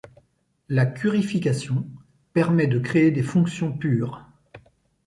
[0.67, 1.87] La curryfication
[2.33, 4.25] permet de créer des fonctions pures.